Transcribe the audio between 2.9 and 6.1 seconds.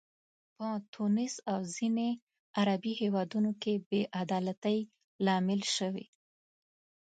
هیوادونو کې بې عدالتۍ لامل شوي.